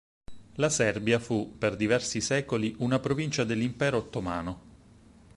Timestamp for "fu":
1.19-1.59